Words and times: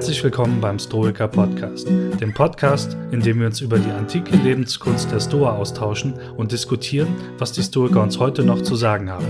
Herzlich 0.00 0.24
willkommen 0.24 0.62
beim 0.62 0.78
Stoiker 0.78 1.28
Podcast, 1.28 1.86
dem 1.86 2.32
Podcast, 2.32 2.96
in 3.10 3.20
dem 3.20 3.38
wir 3.38 3.48
uns 3.48 3.60
über 3.60 3.78
die 3.78 3.90
antike 3.90 4.34
Lebenskunst 4.34 5.12
der 5.12 5.20
Stoa 5.20 5.58
austauschen 5.58 6.14
und 6.38 6.52
diskutieren, 6.52 7.08
was 7.36 7.52
die 7.52 7.62
Stoiker 7.62 8.02
uns 8.02 8.18
heute 8.18 8.42
noch 8.42 8.62
zu 8.62 8.76
sagen 8.76 9.10
haben. 9.10 9.26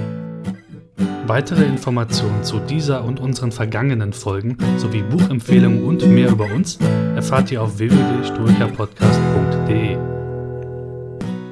Weitere 1.26 1.64
Informationen 1.64 2.44
zu 2.44 2.60
dieser 2.60 3.02
und 3.02 3.18
unseren 3.18 3.50
vergangenen 3.50 4.12
Folgen 4.12 4.58
sowie 4.76 5.02
Buchempfehlungen 5.02 5.82
und 5.82 6.06
mehr 6.06 6.30
über 6.30 6.44
uns 6.44 6.78
erfahrt 7.16 7.50
ihr 7.50 7.62
auf 7.62 7.80
www.stoikerpodcast.de. 7.80 9.96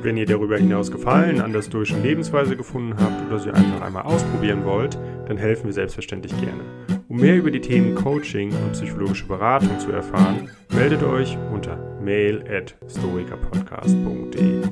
Wenn 0.01 0.17
ihr 0.17 0.27
darüber 0.27 0.59
hinaus 0.59 0.93
Gefallen 0.93 1.41
an 1.41 1.53
der 1.53 1.63
stoischen 1.63 2.05
Lebensweise 2.05 2.57
gefunden 2.57 2.95
habt 2.97 3.27
oder 3.27 3.41
sie 3.41 3.51
einfach 3.51 3.81
einmal 3.81 4.05
ausprobieren 4.05 4.65
wollt, 4.65 4.97
dann 5.27 5.39
helfen 5.39 5.65
wir 5.65 5.73
selbstverständlich 5.73 6.41
gerne. 6.41 6.63
Um 7.11 7.17
mehr 7.17 7.37
über 7.37 7.51
die 7.51 7.61
Themen 7.61 7.95
Coaching 7.95 8.53
und 8.53 8.73
psychologische 8.73 9.25
Beratung 9.25 9.79
zu 9.79 9.91
erfahren, 9.91 10.51
meldet 10.69 11.03
euch 11.03 11.39
unter 11.51 11.77
mail 12.03 12.45
at 12.47 12.77
stoikerpodcast.de. 12.87 14.69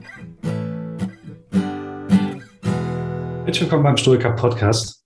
Herzlich 3.44 3.62
willkommen 3.62 3.84
beim 3.84 3.96
Stoiker 3.96 4.32
Podcast. 4.32 5.02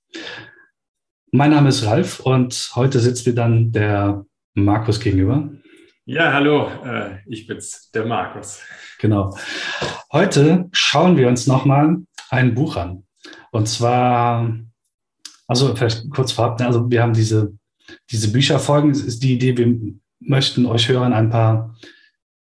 Mein 1.30 1.52
Name 1.52 1.68
ist 1.68 1.86
Ralf 1.86 2.18
und 2.18 2.72
heute 2.74 2.98
sitzt 2.98 3.28
mir 3.28 3.34
dann 3.34 3.70
der 3.70 4.26
Markus 4.54 4.98
gegenüber. 4.98 5.50
Ja, 6.06 6.32
hallo, 6.32 6.68
äh, 6.84 7.18
ich 7.26 7.46
bin's, 7.46 7.92
der 7.92 8.06
Markus. 8.06 8.60
Genau. 8.98 9.38
Heute 10.10 10.68
schauen 10.72 11.16
wir 11.16 11.28
uns 11.28 11.46
nochmal 11.46 11.98
ein 12.30 12.54
Buch 12.54 12.76
an. 12.76 13.04
Und 13.52 13.68
zwar, 13.68 14.52
also 15.50 15.74
vielleicht 15.74 16.08
kurz 16.10 16.30
vorab, 16.30 16.60
ne, 16.60 16.66
also 16.66 16.88
wir 16.88 17.02
haben 17.02 17.12
diese, 17.12 17.52
diese 18.08 18.30
Bücherfolgen, 18.30 18.92
es 18.92 19.02
ist 19.02 19.20
die 19.24 19.34
Idee, 19.34 19.56
wir 19.56 19.76
möchten 20.20 20.64
euch 20.64 20.88
Hörern 20.88 21.12
ein 21.12 21.28
paar 21.28 21.74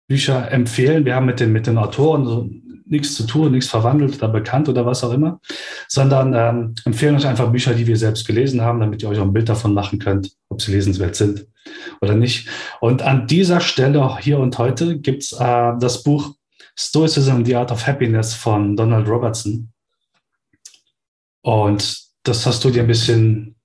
Bücher 0.07 0.53
empfehlen. 0.53 1.07
Wir 1.07 1.15
haben 1.15 1.25
mit 1.25 1.41
den, 1.41 1.51
mit 1.51 1.67
den 1.67 1.79
Autoren 1.79 2.27
so 2.27 2.51
nichts 2.85 3.15
zu 3.15 3.27
tun, 3.27 3.53
nichts 3.53 3.71
verwandelt 3.71 4.17
oder 4.17 4.29
bekannt 4.29 4.69
oder 4.69 4.85
was 4.85 5.03
auch 5.03 5.15
immer, 5.15 5.41
sondern 5.89 6.35
ähm, 6.35 6.75
empfehlen 6.85 7.17
euch 7.17 7.27
einfach 7.27 7.51
Bücher, 7.51 7.73
die 7.73 7.87
wir 7.87 7.97
selbst 7.97 8.27
gelesen 8.27 8.61
haben, 8.61 8.81
damit 8.81 9.03
ihr 9.03 9.09
euch 9.09 9.19
auch 9.19 9.25
ein 9.25 9.33
Bild 9.33 9.49
davon 9.49 9.73
machen 9.73 9.99
könnt, 9.99 10.33
ob 10.51 10.61
sie 10.61 10.73
lesenswert 10.73 11.17
sind 11.17 11.47
oder 12.03 12.15
nicht. 12.15 12.49
Und 12.81 13.01
an 13.01 13.27
dieser 13.27 13.61
Stelle 13.61 14.19
hier 14.19 14.41
und 14.41 14.59
heute 14.59 14.99
gibt's 14.99 15.33
äh, 15.33 15.73
das 15.81 16.03
Buch 16.03 16.35
Stoicism, 16.77 17.45
The 17.47 17.57
Art 17.57 17.73
of 17.73 17.87
Happiness 17.87 18.35
von 18.35 18.77
Donald 18.77 19.09
Robertson. 19.09 19.73
Und 21.41 22.10
das 22.23 22.47
hast 22.47 22.65
du 22.65 22.71
dir 22.71 22.83
ein 22.83 22.87
bisschen 22.87 23.57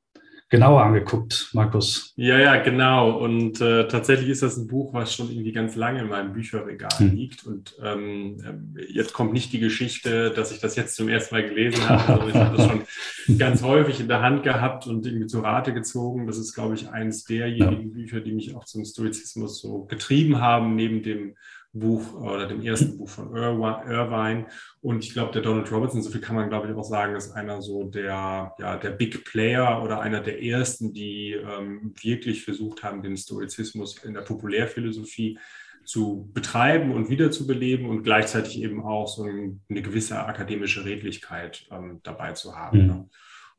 genauer 0.50 0.84
angeguckt, 0.84 1.50
Markus. 1.54 2.14
Ja, 2.16 2.38
ja, 2.38 2.58
genau. 2.58 3.18
Und 3.18 3.60
äh, 3.62 3.88
tatsächlich 3.88 4.30
ist 4.30 4.44
das 4.44 4.58
ein 4.58 4.68
Buch, 4.68 4.94
was 4.94 5.14
schon 5.14 5.30
irgendwie 5.30 5.52
ganz 5.52 5.76
lange 5.76 6.02
in 6.02 6.08
meinem 6.08 6.34
Bücherregal 6.34 6.98
hm. 6.98 7.16
liegt. 7.16 7.46
Und 7.46 7.76
ähm, 7.84 8.76
jetzt 8.88 9.14
kommt 9.14 9.34
nicht 9.34 9.52
die 9.54 9.60
Geschichte, 9.60 10.30
dass 10.32 10.52
ich 10.52 10.60
das 10.60 10.76
jetzt 10.76 10.96
zum 10.96 11.10
ersten 11.10 11.36
Mal 11.36 11.50
gelesen 11.50 11.90
habe, 11.90 12.04
sondern 12.06 12.30
ich 12.30 12.36
habe 12.36 12.58
das 12.58 12.68
schon 12.68 13.38
ganz 13.38 13.64
häufig 13.64 14.00
in 14.00 14.08
der 14.08 14.22
Hand 14.22 14.44
gehabt 14.44 14.86
und 14.86 15.06
irgendwie 15.06 15.28
zu 15.28 15.40
Rate 15.40 15.74
gezogen. 15.74 16.28
Das 16.28 16.38
ist, 16.38 16.54
glaube 16.54 16.76
ich, 16.76 16.90
eines 16.90 17.24
derjenigen 17.24 17.90
ja. 17.90 17.94
Bücher, 17.94 18.22
die 18.22 18.32
mich 18.32 18.56
auch 18.56 18.66
zum 18.66 18.86
Stoizismus 18.86 19.60
so 19.60 19.86
getrieben 19.86 20.40
haben, 20.40 20.76
neben 20.76 21.02
dem 21.02 21.36
Buch 21.80 22.14
oder 22.14 22.48
dem 22.48 22.62
ersten 22.62 22.98
Buch 22.98 23.10
von 23.10 23.36
Irvine. 23.36 24.48
Und 24.82 25.04
ich 25.04 25.14
glaube, 25.14 25.34
der 25.34 25.42
Donald 25.42 25.72
Robertson, 25.72 26.02
so 26.02 26.10
viel 26.10 26.22
kann 26.22 26.36
man, 26.36 26.50
glaube 26.50 26.68
ich, 26.68 26.76
auch 26.76 26.84
sagen, 26.84 27.16
ist 27.16 27.32
einer 27.32 27.62
so 27.62 27.84
der, 27.84 28.54
ja, 28.58 28.78
der 28.78 28.92
Big 28.92 29.26
Player 29.26 29.84
oder 29.84 30.00
einer 30.00 30.22
der 30.22 30.42
ersten, 30.42 30.94
die 30.94 31.34
ähm, 31.34 31.94
wirklich 32.02 32.44
versucht 32.44 32.84
haben, 32.84 33.04
den 33.04 33.18
Stoizismus 33.18 34.04
in 34.04 34.14
der 34.14 34.22
Populärphilosophie 34.22 35.38
zu 35.84 36.32
betreiben 36.34 36.92
und 36.92 37.10
wiederzubeleben 37.10 37.88
und 37.88 38.04
gleichzeitig 38.04 38.62
eben 38.62 38.84
auch 38.84 39.08
so 39.08 39.24
eine 39.24 39.82
gewisse 39.82 40.26
akademische 40.26 40.84
Redlichkeit 40.84 41.68
ähm, 41.72 42.00
dabei 42.04 42.34
zu 42.34 42.56
haben. 42.56 42.82
Mhm. 42.82 42.88
Ne? 42.88 43.10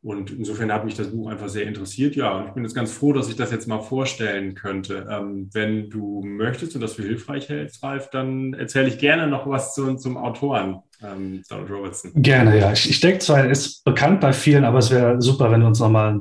Und 0.07 0.31
insofern 0.31 0.73
hat 0.73 0.85
mich 0.85 0.95
das 0.95 1.11
Buch 1.11 1.29
einfach 1.29 1.49
sehr 1.49 1.67
interessiert. 1.67 2.15
Ja, 2.15 2.39
und 2.39 2.47
ich 2.47 2.53
bin 2.53 2.63
jetzt 2.63 2.77
ganz 2.77 2.93
froh, 2.93 3.13
dass 3.13 3.29
ich 3.29 3.35
das 3.35 3.51
jetzt 3.51 3.67
mal 3.67 3.81
vorstellen 3.81 4.55
könnte. 4.55 5.05
Ähm, 5.11 5.51
wenn 5.53 5.91
du 5.91 6.23
möchtest 6.25 6.77
und 6.77 6.81
das 6.81 6.93
für 6.93 7.03
hilfreich 7.03 7.49
hältst, 7.49 7.83
Ralf, 7.83 8.09
dann 8.11 8.55
erzähle 8.55 8.87
ich 8.87 8.99
gerne 8.99 9.27
noch 9.27 9.49
was 9.49 9.75
zu, 9.75 9.97
zum 9.97 10.17
Autoren, 10.17 10.79
ähm, 11.03 11.43
Donald 11.49 11.71
Robertson. 11.71 12.13
Gerne, 12.15 12.57
ja. 12.57 12.71
Ich, 12.71 12.89
ich 12.89 13.01
denke 13.01 13.19
zwar, 13.19 13.41
er 13.41 13.51
ist 13.51 13.83
bekannt 13.83 14.21
bei 14.21 14.33
vielen, 14.33 14.65
aber 14.65 14.79
es 14.79 14.93
wäre 14.93 15.21
super, 15.21 15.51
wenn 15.51 15.63
du 15.63 15.67
uns 15.67 15.81
nochmal 15.81 16.21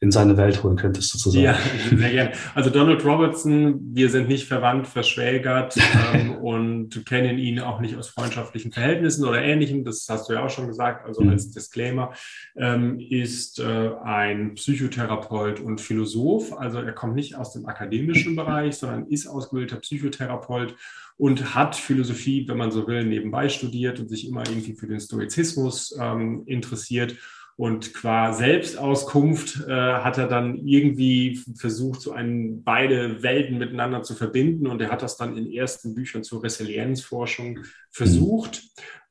in 0.00 0.10
seine 0.10 0.36
Welt 0.36 0.62
holen 0.62 0.76
könntest, 0.76 1.10
sozusagen. 1.10 1.44
Ja, 1.44 1.56
sehr 1.96 2.10
gerne. 2.10 2.32
Also 2.54 2.70
Donald 2.70 3.04
Robertson, 3.04 3.80
wir 3.94 4.10
sind 4.10 4.28
nicht 4.28 4.46
verwandt, 4.46 4.86
verschwägert 4.86 5.76
ähm, 6.14 6.36
und 6.36 7.06
kennen 7.06 7.38
ihn 7.38 7.60
auch 7.60 7.80
nicht 7.80 7.96
aus 7.96 8.08
freundschaftlichen 8.08 8.72
Verhältnissen 8.72 9.24
oder 9.24 9.42
ähnlichem. 9.42 9.84
Das 9.84 10.06
hast 10.08 10.28
du 10.28 10.34
ja 10.34 10.44
auch 10.44 10.50
schon 10.50 10.66
gesagt, 10.66 11.06
also 11.06 11.22
mhm. 11.22 11.30
als 11.30 11.50
Disclaimer, 11.50 12.12
ähm, 12.56 13.00
ist 13.00 13.58
äh, 13.58 13.90
ein 14.04 14.54
Psychotherapeut 14.54 15.60
und 15.60 15.80
Philosoph. 15.80 16.52
Also 16.52 16.78
er 16.78 16.92
kommt 16.92 17.14
nicht 17.14 17.36
aus 17.36 17.52
dem 17.52 17.66
akademischen 17.66 18.36
Bereich, 18.36 18.76
sondern 18.76 19.06
ist 19.06 19.26
ausgebildeter 19.26 19.80
Psychotherapeut 19.80 20.76
und 21.16 21.54
hat 21.54 21.74
Philosophie, 21.74 22.46
wenn 22.46 22.58
man 22.58 22.70
so 22.70 22.86
will, 22.86 23.04
nebenbei 23.04 23.48
studiert 23.48 23.98
und 23.98 24.08
sich 24.08 24.28
immer 24.28 24.46
irgendwie 24.46 24.74
für 24.74 24.86
den 24.86 25.00
Stoizismus 25.00 25.96
ähm, 25.98 26.42
interessiert 26.44 27.16
und 27.58 27.94
qua 27.94 28.34
Selbstauskunft 28.34 29.66
äh, 29.66 29.72
hat 29.72 30.18
er 30.18 30.28
dann 30.28 30.66
irgendwie 30.66 31.40
versucht, 31.56 32.02
so 32.02 32.12
einen, 32.12 32.62
beide 32.62 33.22
Welten 33.22 33.56
miteinander 33.56 34.02
zu 34.02 34.14
verbinden. 34.14 34.66
Und 34.66 34.82
er 34.82 34.90
hat 34.90 35.00
das 35.00 35.16
dann 35.16 35.38
in 35.38 35.50
ersten 35.50 35.94
Büchern 35.94 36.22
zur 36.22 36.42
Resilienzforschung 36.42 37.60
versucht, 37.90 38.62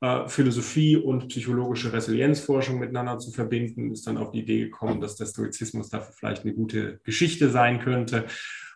äh, 0.01 0.27
Philosophie 0.27 0.95
und 0.95 1.29
psychologische 1.29 1.91
Resilienzforschung 1.91 2.77
miteinander 2.77 3.17
zu 3.17 3.31
verbinden. 3.31 3.91
Ist 3.91 4.05
dann 4.05 4.17
auf 4.17 4.29
die 4.29 4.41
Idee 4.41 4.65
gekommen, 4.65 5.01
dass 5.01 5.15
der 5.15 5.25
Stoizismus 5.25 5.89
dafür 5.89 6.13
vielleicht 6.13 6.43
eine 6.43 6.53
gute 6.53 6.99
Geschichte 7.03 7.49
sein 7.49 7.79
könnte 7.79 8.25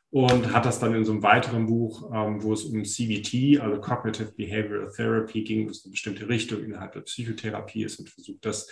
und 0.09 0.51
hat 0.51 0.65
das 0.65 0.79
dann 0.79 0.95
in 0.95 1.05
so 1.05 1.11
einem 1.11 1.21
weiteren 1.21 1.67
Buch, 1.67 2.09
ähm, 2.11 2.41
wo 2.41 2.53
es 2.53 2.63
um 2.63 2.83
CBT, 2.83 3.61
also 3.61 3.79
Cognitive 3.79 4.31
Behavioral 4.31 4.91
Therapy 4.91 5.43
ging, 5.43 5.69
was 5.69 5.85
eine 5.85 5.91
bestimmte 5.91 6.27
Richtung 6.27 6.63
innerhalb 6.63 6.93
der 6.93 7.01
Psychotherapie 7.01 7.83
ist 7.83 7.99
und 7.99 8.09
versucht 8.09 8.43
das 8.43 8.67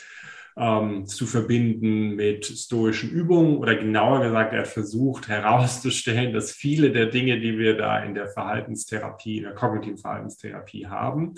ähm, 0.57 1.05
zu 1.05 1.25
verbinden 1.25 2.15
mit 2.15 2.45
stoischen 2.45 3.09
Übungen 3.09 3.57
oder 3.57 3.75
genauer 3.75 4.21
gesagt, 4.21 4.53
er 4.53 4.61
hat 4.61 4.67
versucht 4.67 5.27
herauszustellen, 5.27 6.33
dass 6.33 6.51
viele 6.51 6.91
der 6.91 7.07
Dinge, 7.07 7.39
die 7.39 7.57
wir 7.57 7.77
da 7.77 7.99
in 7.99 8.15
der 8.15 8.27
Verhaltenstherapie, 8.27 9.37
in 9.37 9.43
der 9.43 9.53
kognitiven 9.53 9.97
Verhaltenstherapie 9.97 10.87
haben, 10.87 11.35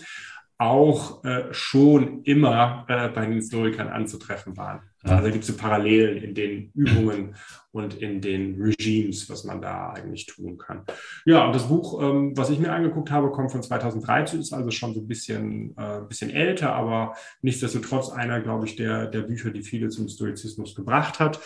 auch 0.57 1.23
äh, 1.23 1.53
schon 1.53 2.23
immer 2.23 2.85
äh, 2.87 3.09
bei 3.09 3.25
den 3.25 3.33
Historikern 3.33 3.87
anzutreffen 3.87 4.57
waren. 4.57 4.88
Also 5.03 5.31
gibt 5.31 5.43
es 5.43 5.47
so 5.47 5.55
Parallelen 5.55 6.17
in 6.17 6.35
den 6.35 6.71
Übungen 6.73 7.35
und 7.71 7.95
in 8.01 8.19
den 8.19 8.61
Regimes, 8.61 9.29
was 9.29 9.45
man 9.45 9.61
da 9.61 9.91
eigentlich 9.91 10.25
tun 10.25 10.57
kann. 10.57 10.83
Ja, 11.25 11.45
und 11.45 11.55
das 11.55 11.67
Buch, 11.67 12.01
ähm, 12.01 12.33
was 12.35 12.49
ich 12.49 12.59
mir 12.59 12.73
angeguckt 12.73 13.09
habe, 13.09 13.31
kommt 13.31 13.51
von 13.51 13.63
2013, 13.63 14.41
ist 14.41 14.53
also 14.53 14.71
schon 14.71 14.93
so 14.93 14.99
ein 14.99 15.07
bisschen, 15.07 15.75
äh, 15.77 16.01
bisschen 16.07 16.31
älter, 16.31 16.73
aber 16.73 17.15
nichtsdestotrotz 17.41 18.09
einer, 18.09 18.41
glaube 18.41 18.65
ich, 18.65 18.75
der, 18.75 19.07
der 19.07 19.21
Bücher, 19.21 19.51
die 19.51 19.61
viele 19.61 19.89
zum 19.89 20.09
Stoizismus 20.09 20.75
gebracht 20.75 21.19
hat. 21.19 21.39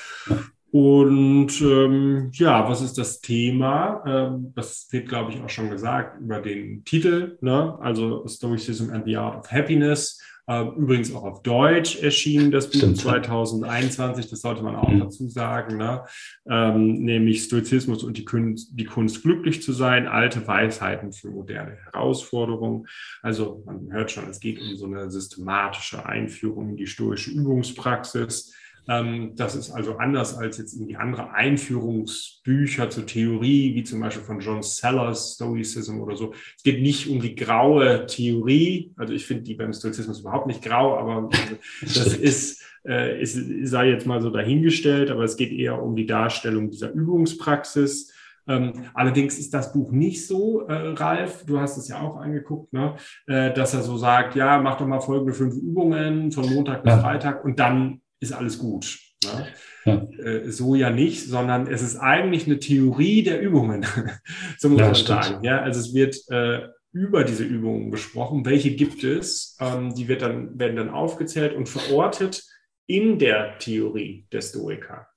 Und 0.71 1.61
ähm, 1.61 2.31
ja, 2.33 2.67
was 2.67 2.81
ist 2.81 2.97
das 2.97 3.21
Thema? 3.21 4.03
Ähm, 4.07 4.53
das 4.55 4.87
wird, 4.89 5.07
glaube 5.07 5.31
ich, 5.31 5.39
auch 5.39 5.49
schon 5.49 5.69
gesagt 5.69 6.19
über 6.19 6.41
den 6.41 6.83
Titel, 6.83 7.37
ne? 7.41 7.77
also 7.79 8.25
Stoicism 8.27 8.89
and 8.89 9.05
the 9.05 9.17
Art 9.17 9.37
of 9.37 9.51
Happiness. 9.51 10.19
Ähm, 10.47 10.73
übrigens 10.75 11.13
auch 11.15 11.23
auf 11.23 11.41
Deutsch 11.41 12.01
erschienen, 12.01 12.51
das 12.51 12.69
Buch 12.69 12.79
Stimmt. 12.79 12.97
2021, 12.97 14.29
das 14.29 14.41
sollte 14.41 14.61
man 14.61 14.75
auch 14.75 14.89
mhm. 14.89 14.99
dazu 14.99 15.29
sagen, 15.29 15.77
ne? 15.77 16.03
ähm, 16.49 17.03
nämlich 17.03 17.43
Stoizismus 17.43 18.03
und 18.03 18.17
die 18.17 18.25
Kunst, 18.25 18.71
die 18.73 18.83
Kunst, 18.83 19.23
glücklich 19.23 19.61
zu 19.61 19.71
sein, 19.71 20.05
alte 20.05 20.45
Weisheiten 20.45 21.13
für 21.13 21.29
moderne 21.29 21.77
Herausforderungen. 21.85 22.87
Also 23.21 23.63
man 23.65 23.89
hört 23.91 24.11
schon, 24.11 24.29
es 24.29 24.41
geht 24.41 24.59
um 24.59 24.75
so 24.75 24.85
eine 24.85 25.09
systematische 25.09 26.05
Einführung 26.05 26.71
in 26.71 26.77
die 26.77 26.87
stoische 26.87 27.31
Übungspraxis 27.31 28.53
das 28.85 29.55
ist 29.55 29.71
also 29.71 29.97
anders 29.97 30.37
als 30.37 30.57
jetzt 30.57 30.73
in 30.73 30.87
die 30.87 30.97
andere 30.97 31.31
Einführungsbücher 31.31 32.89
zur 32.89 33.05
Theorie, 33.05 33.75
wie 33.75 33.83
zum 33.83 34.01
Beispiel 34.01 34.23
von 34.23 34.41
John 34.41 34.61
Sellers, 34.61 35.35
Stoicism 35.35 36.01
oder 36.01 36.17
so. 36.17 36.33
Es 36.57 36.63
geht 36.63 36.81
nicht 36.81 37.07
um 37.09 37.21
die 37.21 37.35
graue 37.35 38.05
Theorie. 38.07 38.91
Also 38.97 39.13
ich 39.13 39.25
finde 39.25 39.43
die 39.43 39.55
beim 39.55 39.71
Stoizismus 39.71 40.19
überhaupt 40.19 40.47
nicht 40.47 40.61
grau, 40.61 40.97
aber 40.97 41.29
das 41.81 42.17
ist, 42.17 42.61
äh, 42.85 43.21
ist, 43.21 43.37
sei 43.69 43.89
jetzt 43.89 44.05
mal 44.05 44.21
so 44.21 44.29
dahingestellt, 44.29 45.11
aber 45.11 45.23
es 45.23 45.37
geht 45.37 45.53
eher 45.53 45.81
um 45.81 45.95
die 45.95 46.05
Darstellung 46.05 46.69
dieser 46.69 46.91
Übungspraxis. 46.91 48.11
Ähm, 48.45 48.73
allerdings 48.93 49.39
ist 49.39 49.53
das 49.53 49.71
Buch 49.71 49.91
nicht 49.91 50.27
so, 50.27 50.67
äh, 50.67 50.73
Ralf, 50.73 51.45
du 51.45 51.59
hast 51.59 51.77
es 51.77 51.87
ja 51.87 52.01
auch 52.01 52.17
angeguckt, 52.17 52.73
ne, 52.73 52.95
äh, 53.25 53.53
dass 53.53 53.73
er 53.73 53.81
so 53.81 53.95
sagt, 53.95 54.35
ja, 54.35 54.59
mach 54.59 54.77
doch 54.77 54.85
mal 54.85 54.99
folgende 54.99 55.33
fünf 55.33 55.55
Übungen 55.55 56.31
von 56.33 56.53
Montag 56.53 56.83
bis 56.83 56.91
ja. 56.91 56.99
Freitag 56.99 57.45
und 57.45 57.57
dann 57.59 58.01
ist 58.23 58.31
alles 58.31 58.57
gut. 58.57 58.99
Ne? 59.23 59.47
Ja. 59.85 60.07
Äh, 60.23 60.49
so 60.49 60.75
ja 60.75 60.89
nicht, 60.89 61.27
sondern 61.27 61.67
es 61.67 61.81
ist 61.81 61.97
eigentlich 61.97 62.45
eine 62.45 62.59
Theorie 62.59 63.23
der 63.23 63.41
Übungen, 63.41 63.85
so 64.57 64.69
muss 64.69 64.79
ja, 64.79 64.85
man 64.85 64.95
stimmt. 64.95 65.23
sagen. 65.23 65.43
Ja, 65.43 65.61
also 65.61 65.79
es 65.79 65.93
wird 65.93 66.17
äh, 66.29 66.67
über 66.91 67.23
diese 67.23 67.43
Übungen 67.43 67.91
besprochen. 67.91 68.45
Welche 68.45 68.75
gibt 68.75 69.03
es? 69.03 69.57
Ähm, 69.59 69.93
die 69.93 70.07
wird 70.07 70.21
dann, 70.21 70.57
werden 70.59 70.77
dann 70.77 70.89
aufgezählt 70.89 71.53
und 71.53 71.67
verortet 71.67 72.43
in 72.85 73.17
der 73.19 73.57
Theorie 73.59 74.27
der 74.31 74.41
Stoiker. 74.41 75.07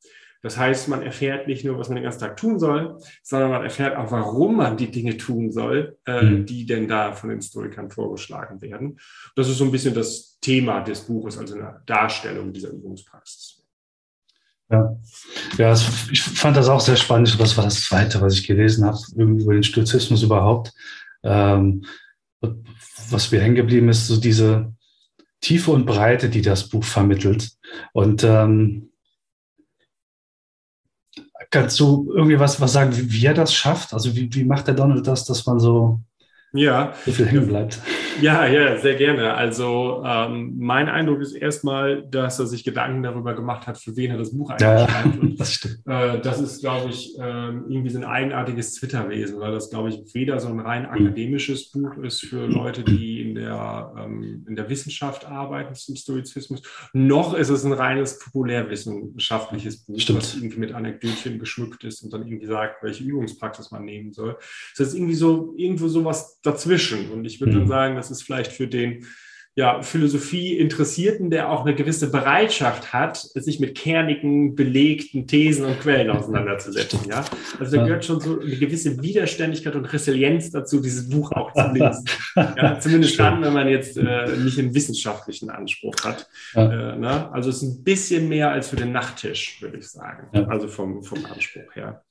Das 0.46 0.56
heißt, 0.56 0.87
man 0.87 1.02
erfährt 1.02 1.48
nicht 1.48 1.64
nur, 1.64 1.76
was 1.76 1.88
man 1.88 1.96
den 1.96 2.04
ganzen 2.04 2.20
Tag 2.20 2.37
tun 2.37 2.60
soll, 2.60 3.00
sondern 3.25 3.50
man 3.50 3.64
erfährt 3.64 3.96
auch, 3.96 4.12
warum 4.12 4.58
man 4.58 4.76
die 4.76 4.93
Dinge 4.93 5.16
tun 5.16 5.50
soll, 5.50 5.98
äh, 6.06 6.22
mhm. 6.22 6.46
die 6.46 6.64
denn 6.64 6.87
da 6.87 7.10
von 7.14 7.31
den 7.31 7.43
Stoikern 7.43 7.90
vorgeschlagen 7.90 8.62
werden. 8.62 8.96
Das 9.34 9.48
ist 9.48 9.58
so 9.58 9.64
ein 9.64 9.72
bisschen 9.72 9.93
das 9.93 10.38
Thema 10.40 10.82
des 10.82 11.00
Buches, 11.00 11.37
also 11.37 11.56
eine 11.56 11.81
Darstellung 11.84 12.52
dieser 12.52 12.70
Übungspraxis. 12.70 13.60
Ja, 14.70 14.96
ja 15.58 15.72
ich 16.12 16.22
fand 16.22 16.56
das 16.56 16.69
auch 16.69 16.81
sehr 16.81 16.94
spannend. 16.94 17.37
Was 17.40 17.56
war 17.56 17.64
das 17.64 17.82
Zweite, 17.82 18.20
was 18.20 18.34
ich 18.34 18.46
gelesen 18.46 18.84
habe, 18.84 18.99
über 19.16 19.52
den 19.52 19.64
Stoizismus 19.64 20.22
überhaupt? 20.22 20.72
Ähm, 21.25 21.84
was 23.10 23.32
mir 23.32 23.40
hängen 23.40 23.56
geblieben 23.56 23.88
ist, 23.88 24.06
so 24.06 24.16
diese 24.16 24.72
Tiefe 25.40 25.72
und 25.72 25.87
Breite, 25.87 26.28
die 26.28 26.42
das 26.42 26.69
Buch 26.69 26.84
vermittelt. 26.84 27.50
Und 27.92 28.22
ähm, 28.22 28.86
kannst 31.50 31.78
du 31.81 32.12
irgendwie 32.14 32.38
was, 32.38 32.60
was 32.60 32.72
sagen, 32.72 32.96
wie, 32.96 33.12
wie 33.12 33.26
er 33.26 33.34
das 33.34 33.54
schafft? 33.54 33.93
Also 33.93 34.14
wie, 34.14 34.32
wie 34.32 34.44
macht 34.44 34.66
der 34.66 34.75
Donald 34.75 35.06
das, 35.06 35.25
dass 35.25 35.46
man 35.46 35.58
so 35.60 36.00
ja. 36.52 36.94
so 37.04 37.12
viel 37.12 37.26
hängen 37.26 37.46
bleibt. 37.46 37.78
Ja, 38.20 38.46
ja, 38.46 38.78
sehr 38.78 38.94
gerne. 38.94 39.34
Also 39.34 40.02
ähm, 40.04 40.54
mein 40.58 40.88
Eindruck 40.88 41.20
ist 41.20 41.32
erstmal, 41.32 42.02
dass 42.02 42.38
er 42.38 42.46
sich 42.46 42.64
Gedanken 42.64 43.02
darüber 43.02 43.34
gemacht 43.34 43.66
hat, 43.66 43.78
für 43.78 43.96
wen 43.96 44.10
er 44.10 44.18
das 44.18 44.36
Buch 44.36 44.50
eigentlich 44.50 44.62
ja, 44.62 44.88
schreibt. 44.88 45.18
Und, 45.18 45.40
das, 45.40 45.64
äh, 45.86 46.20
das 46.20 46.40
ist, 46.40 46.60
glaube 46.60 46.90
ich, 46.90 47.18
äh, 47.18 47.22
irgendwie 47.22 47.90
so 47.90 47.98
ein 47.98 48.04
eigenartiges 48.04 48.74
Twitter-Wesen, 48.74 49.40
weil 49.40 49.52
das, 49.52 49.70
glaube 49.70 49.90
ich, 49.90 50.14
weder 50.14 50.40
so 50.40 50.48
ein 50.48 50.60
rein 50.60 50.82
mhm. 50.82 50.88
akademisches 50.88 51.70
Buch 51.70 51.96
ist 51.98 52.24
für 52.24 52.46
Leute, 52.46 52.82
die 52.82 53.20
in 53.20 53.34
der, 53.34 53.92
ähm, 53.98 54.44
in 54.48 54.56
der 54.56 54.68
Wissenschaft 54.68 55.26
arbeiten 55.26 55.74
zum 55.74 55.96
Stoizismus, 55.96 56.62
noch 56.92 57.34
ist 57.34 57.50
es 57.50 57.64
ein 57.64 57.72
reines 57.72 58.18
populärwissenschaftliches 58.18 59.84
Buch, 59.84 60.00
Stimmt. 60.00 60.18
was 60.18 60.36
irgendwie 60.36 60.60
mit 60.60 60.72
Anekdötchen 60.72 61.38
geschmückt 61.38 61.84
ist 61.84 62.02
und 62.02 62.12
dann 62.12 62.26
irgendwie 62.26 62.46
sagt, 62.46 62.82
welche 62.82 63.04
Übungspraxis 63.04 63.70
man 63.70 63.84
nehmen 63.84 64.12
soll. 64.12 64.36
Das 64.76 64.88
ist 64.88 64.94
irgendwie 64.94 65.14
so, 65.14 65.54
irgendwo 65.56 65.88
sowas 65.88 66.40
dazwischen. 66.42 67.10
Und 67.10 67.24
ich 67.24 67.40
würde 67.40 67.52
mhm. 67.52 67.58
dann 67.58 67.68
sagen, 67.68 67.96
das 67.96 68.06
ist 68.11 68.23
vielleicht 68.23 68.53
für 68.53 68.69
den 68.69 69.06
ja, 69.58 69.81
Philosophie-Interessierten, 69.81 71.31
der 71.31 71.50
auch 71.50 71.64
eine 71.64 71.75
gewisse 71.75 72.11
Bereitschaft 72.11 72.93
hat, 72.93 73.17
sich 73.17 73.58
mit 73.58 73.75
kernigen, 73.75 74.55
belegten 74.55 75.26
Thesen 75.26 75.64
und 75.64 75.81
Quellen 75.81 76.11
auseinanderzusetzen. 76.11 77.00
Ja? 77.08 77.25
Also 77.58 77.76
da 77.76 77.85
gehört 77.85 78.05
schon 78.05 78.20
so 78.20 78.38
eine 78.38 78.56
gewisse 78.56 79.03
Widerständigkeit 79.03 79.75
und 79.75 79.87
Resilienz 79.87 80.50
dazu, 80.50 80.82
dieses 80.82 81.08
Buch 81.08 81.32
auch 81.32 81.55
zu 81.55 81.73
lesen. 81.73 82.05
Ja, 82.37 82.79
zumindest 82.79 83.19
dann, 83.19 83.41
wenn 83.41 83.55
man 83.55 83.67
jetzt 83.67 83.97
äh, 83.97 84.37
nicht 84.37 84.59
einen 84.59 84.75
wissenschaftlichen 84.75 85.49
Anspruch 85.49 85.97
hat. 86.05 86.29
Ja. 86.52 86.93
Äh, 86.93 86.99
ne? 86.99 87.32
Also 87.32 87.49
es 87.49 87.62
ist 87.62 87.62
ein 87.62 87.82
bisschen 87.82 88.29
mehr 88.29 88.50
als 88.50 88.69
für 88.69 88.76
den 88.76 88.93
Nachttisch, 88.93 89.62
würde 89.62 89.79
ich 89.79 89.88
sagen. 89.88 90.29
Ja. 90.35 90.47
Also 90.49 90.69
vom, 90.69 91.02
vom 91.02 91.25
Anspruch 91.25 91.75
her. 91.75 92.05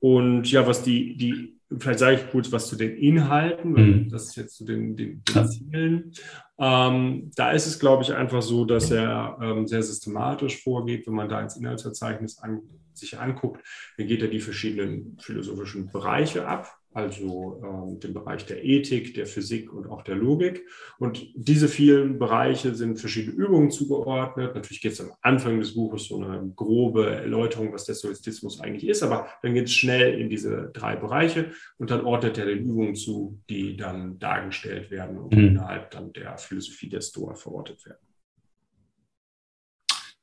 Und 0.00 0.50
ja, 0.52 0.66
was 0.66 0.82
die, 0.82 1.16
die 1.16 1.57
vielleicht 1.76 1.98
sage 1.98 2.16
ich 2.16 2.30
kurz 2.30 2.50
was 2.50 2.68
zu 2.68 2.76
den 2.76 2.96
Inhalten, 2.96 3.72
mhm. 3.72 4.08
das 4.08 4.28
ist 4.28 4.36
jetzt 4.36 4.56
zu 4.56 4.64
den, 4.64 4.96
den, 4.96 5.22
den 5.24 5.48
Zielen. 5.48 6.12
Ähm, 6.58 7.30
da 7.36 7.50
ist 7.52 7.66
es, 7.66 7.78
glaube 7.78 8.02
ich, 8.02 8.14
einfach 8.14 8.42
so, 8.42 8.64
dass 8.64 8.90
er 8.90 9.38
ähm, 9.40 9.66
sehr 9.66 9.82
systematisch 9.82 10.62
vorgeht. 10.62 11.06
Wenn 11.06 11.14
man 11.14 11.28
da 11.28 11.40
ins 11.40 11.56
Inhaltsverzeichnis 11.56 12.38
an, 12.38 12.62
sich 12.94 13.18
anguckt, 13.18 13.62
dann 13.96 14.06
geht 14.06 14.22
er 14.22 14.28
die 14.28 14.40
verschiedenen 14.40 15.18
philosophischen 15.20 15.90
Bereiche 15.90 16.46
ab 16.48 16.77
also 16.94 17.60
ähm, 17.62 18.00
den 18.00 18.14
Bereich 18.14 18.46
der 18.46 18.64
Ethik, 18.64 19.14
der 19.14 19.26
Physik 19.26 19.72
und 19.72 19.88
auch 19.88 20.02
der 20.02 20.16
Logik. 20.16 20.66
Und 20.98 21.26
diese 21.34 21.68
vielen 21.68 22.18
Bereiche 22.18 22.74
sind 22.74 22.98
verschiedene 22.98 23.36
Übungen 23.36 23.70
zugeordnet. 23.70 24.54
Natürlich 24.54 24.80
geht 24.80 24.92
es 24.92 25.00
am 25.00 25.12
Anfang 25.20 25.60
des 25.60 25.74
Buches 25.74 26.06
so 26.06 26.20
eine 26.20 26.50
grobe 26.56 27.10
Erläuterung, 27.10 27.72
was 27.72 27.84
der 27.84 27.94
Stoizismus 27.94 28.60
eigentlich 28.60 28.88
ist, 28.88 29.02
aber 29.02 29.28
dann 29.42 29.54
geht 29.54 29.66
es 29.66 29.74
schnell 29.74 30.18
in 30.18 30.30
diese 30.30 30.70
drei 30.72 30.96
Bereiche 30.96 31.52
und 31.76 31.90
dann 31.90 32.04
ordnet 32.04 32.38
er 32.38 32.46
den 32.46 32.60
Übungen 32.60 32.94
zu, 32.94 33.38
die 33.50 33.76
dann 33.76 34.18
dargestellt 34.18 34.90
werden 34.90 35.18
und 35.18 35.34
mhm. 35.34 35.48
innerhalb 35.48 35.90
dann 35.90 36.12
der 36.14 36.38
Philosophie 36.38 36.88
der 36.88 37.02
Stoa 37.02 37.34
verortet 37.34 37.84
werden. 37.84 38.00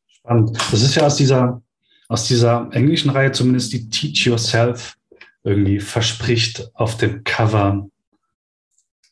Spannend. 0.07 0.57
Das 0.57 0.81
ist 0.81 0.95
ja 0.95 1.05
aus 1.05 1.15
dieser, 1.17 1.61
aus 2.07 2.27
dieser 2.27 2.69
englischen 2.71 3.11
Reihe 3.11 3.31
zumindest 3.31 3.71
die 3.71 3.87
Teach 3.89 4.25
Yourself 4.25 4.97
irgendwie 5.45 5.79
verspricht 5.79 6.71
auf 6.73 6.97
dem 6.97 7.23
Cover. 7.23 7.87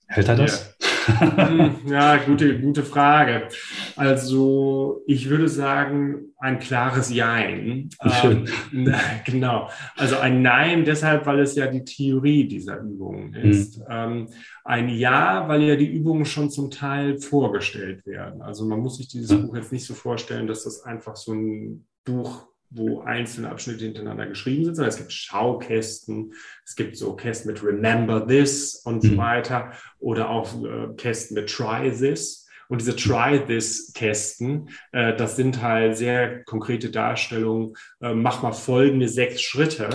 Hält 0.07 0.27
er 0.27 0.35
das? 0.35 0.75
Ja, 1.07 1.47
hm, 1.50 1.75
ja 1.85 2.18
gute, 2.18 2.59
gute 2.59 2.83
Frage. 2.83 3.47
Also 3.95 5.01
ich 5.06 5.30
würde 5.30 5.47
sagen, 5.47 6.33
ein 6.38 6.59
klares 6.59 7.13
Jein. 7.13 7.89
Schön. 8.21 8.50
Ähm, 8.74 8.94
genau. 9.25 9.69
Also 9.95 10.18
ein 10.18 10.41
Nein 10.41 10.83
deshalb, 10.83 11.25
weil 11.25 11.39
es 11.39 11.56
ja 11.56 11.68
die 11.68 11.83
Theorie 11.83 12.47
dieser 12.47 12.79
Übungen 12.79 13.33
ist. 13.36 13.77
Mhm. 13.77 13.86
Ähm, 13.89 14.27
ein 14.63 14.89
Ja, 14.89 15.47
weil 15.47 15.62
ja 15.63 15.75
die 15.75 15.91
Übungen 15.91 16.25
schon 16.25 16.50
zum 16.50 16.71
Teil 16.71 17.19
vorgestellt 17.19 18.06
werden. 18.06 18.41
Also 18.41 18.65
man 18.65 18.79
muss 18.79 18.97
sich 18.97 19.07
dieses 19.07 19.31
mhm. 19.31 19.47
Buch 19.47 19.56
jetzt 19.57 19.71
nicht 19.71 19.86
so 19.86 19.94
vorstellen, 19.94 20.47
dass 20.47 20.63
das 20.63 20.83
einfach 20.83 21.15
so 21.15 21.33
ein 21.33 21.86
Buch 22.03 22.47
wo 22.73 23.01
einzelne 23.01 23.49
Abschnitte 23.49 23.85
hintereinander 23.85 24.27
geschrieben 24.27 24.65
sind, 24.65 24.75
sondern 24.75 24.89
es 24.89 24.97
gibt 24.97 25.13
Schaukästen, 25.13 26.33
es 26.65 26.75
gibt 26.75 26.97
so 26.97 27.15
Kästen 27.15 27.51
mit 27.51 27.63
Remember 27.63 28.25
This 28.25 28.75
und 28.83 29.03
mhm. 29.03 29.09
so 29.09 29.17
weiter 29.17 29.71
oder 29.99 30.29
auch 30.29 30.63
äh, 30.63 30.93
Kästen 30.95 31.35
mit 31.35 31.49
Try 31.49 31.91
This. 31.91 32.43
Und 32.69 32.81
diese 32.81 32.95
Try 32.95 33.45
This-Kästen, 33.45 34.69
äh, 34.93 35.15
das 35.15 35.35
sind 35.35 35.61
halt 35.61 35.97
sehr 35.97 36.43
konkrete 36.43 36.89
Darstellungen. 36.89 37.75
Äh, 38.01 38.15
mach 38.15 38.41
mal 38.41 38.53
folgende 38.53 39.07
sechs 39.09 39.41
Schritte, 39.41 39.89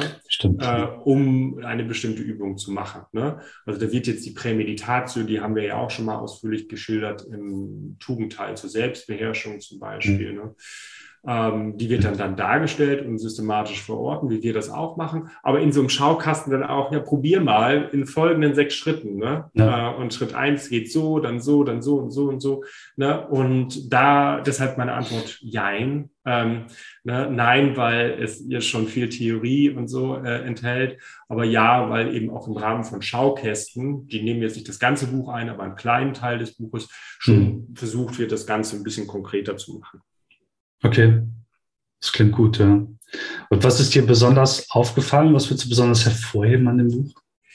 äh, 0.60 0.86
um 1.04 1.58
eine 1.64 1.84
bestimmte 1.84 2.22
Übung 2.22 2.56
zu 2.56 2.70
machen. 2.70 3.02
Ne? 3.10 3.40
Also 3.66 3.80
da 3.80 3.90
wird 3.90 4.06
jetzt 4.06 4.24
die 4.26 4.32
Prämeditatio, 4.32 5.24
die 5.24 5.40
haben 5.40 5.56
wir 5.56 5.64
ja 5.64 5.76
auch 5.76 5.90
schon 5.90 6.04
mal 6.04 6.18
ausführlich 6.18 6.68
geschildert 6.68 7.26
im 7.32 7.96
Tugendteil 7.98 8.56
zur 8.56 8.70
Selbstbeherrschung 8.70 9.60
zum 9.60 9.80
Beispiel. 9.80 10.32
Mhm. 10.32 10.38
Ne? 10.38 10.54
Ähm, 11.26 11.76
die 11.76 11.90
wird 11.90 12.04
dann, 12.04 12.16
dann 12.16 12.36
dargestellt 12.36 13.04
und 13.04 13.18
systematisch 13.18 13.82
verorten, 13.82 14.30
wie 14.30 14.42
wir 14.42 14.52
das 14.52 14.70
auch 14.70 14.96
machen. 14.96 15.30
Aber 15.42 15.60
in 15.60 15.72
so 15.72 15.80
einem 15.80 15.88
Schaukasten 15.88 16.52
dann 16.52 16.62
auch, 16.62 16.92
ja, 16.92 17.00
probier 17.00 17.40
mal 17.40 17.90
in 17.92 18.06
folgenden 18.06 18.54
sechs 18.54 18.74
Schritten. 18.74 19.16
Ne? 19.16 19.50
Ja. 19.54 19.92
Äh, 19.92 19.96
und 19.96 20.14
Schritt 20.14 20.34
eins 20.34 20.68
geht 20.68 20.92
so, 20.92 21.18
dann 21.18 21.40
so, 21.40 21.64
dann 21.64 21.82
so 21.82 21.96
und 21.96 22.10
so 22.10 22.28
und 22.28 22.40
so. 22.40 22.64
Ne? 22.96 23.26
Und 23.26 23.92
da 23.92 24.40
deshalb 24.40 24.78
meine 24.78 24.92
Antwort 24.92 25.38
Jein. 25.42 26.10
Ähm, 26.24 26.66
ne? 27.04 27.28
Nein, 27.30 27.76
weil 27.76 28.22
es 28.22 28.44
hier 28.46 28.60
schon 28.60 28.86
viel 28.86 29.08
Theorie 29.08 29.70
und 29.70 29.88
so 29.88 30.16
äh, 30.16 30.42
enthält. 30.44 30.98
Aber 31.28 31.44
ja, 31.44 31.90
weil 31.90 32.14
eben 32.14 32.30
auch 32.30 32.46
im 32.46 32.56
Rahmen 32.56 32.84
von 32.84 33.02
Schaukästen, 33.02 34.06
die 34.06 34.22
nehmen 34.22 34.42
jetzt 34.42 34.56
nicht 34.56 34.68
das 34.68 34.78
ganze 34.78 35.08
Buch 35.08 35.30
ein, 35.30 35.48
aber 35.48 35.64
einen 35.64 35.76
kleinen 35.76 36.14
Teil 36.14 36.38
des 36.38 36.54
Buches, 36.56 36.88
schon 37.18 37.38
mhm. 37.38 37.74
versucht 37.74 38.18
wird, 38.18 38.32
das 38.32 38.46
Ganze 38.46 38.76
ein 38.76 38.82
bisschen 38.82 39.06
konkreter 39.06 39.56
zu 39.56 39.78
machen. 39.78 40.00
Okay, 40.82 41.22
das 42.00 42.12
klingt 42.12 42.32
gut, 42.32 42.58
ja. 42.58 42.86
Und 43.50 43.64
was 43.64 43.80
ist 43.80 43.94
dir 43.94 44.06
besonders 44.06 44.70
aufgefallen? 44.70 45.34
Was 45.34 45.48
würdest 45.50 45.64
du 45.64 45.70
besonders 45.70 46.04
hervorheben 46.04 46.68
an 46.68 46.78
dem 46.78 46.88
Buch? 46.88 47.14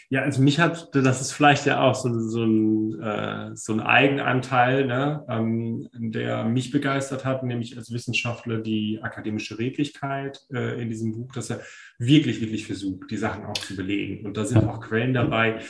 Ja, 0.10 0.22
also 0.22 0.44
mich 0.44 0.60
hat, 0.60 0.94
das 0.94 1.22
ist 1.22 1.32
vielleicht 1.32 1.65
ja 1.65 1.82
auch 1.82 1.96
so, 1.96 2.20
so, 2.20 2.44
ein, 2.44 3.01
äh, 3.01 3.56
so 3.56 3.74
ein 3.74 3.80
Eigenanteil, 3.80 4.86
ne, 4.86 5.25
ähm, 5.27 5.89
der 5.92 6.44
mich 6.44 6.70
begeistert 6.70 7.25
hat, 7.25 7.44
nämlich 7.44 7.77
als 7.77 7.92
Wissenschaftler 7.92 8.60
die 8.60 9.00
akademische 9.01 9.58
Redlichkeit 9.58 10.39
äh, 10.53 10.80
in 10.80 10.89
diesem 10.89 11.13
Buch, 11.13 11.32
dass 11.34 11.50
er 11.50 11.62
wirklich, 11.98 12.42
wirklich 12.42 12.68
versucht, 12.68 13.10
die 13.10 13.18
Sachen 13.18 13.46
auch 13.46 13.53
zu 13.53 13.75
belegen. 13.75 14.24
Und 14.24 14.38
da 14.38 14.46
sind 14.46 14.68
auch 14.68 14.82
Quellen 14.82 15.15
dabei, 15.15 15.62